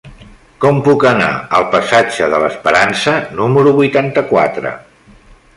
[0.63, 1.27] Com puc anar
[1.57, 4.77] al passatge de l'Esperança número vuitanta-quatre?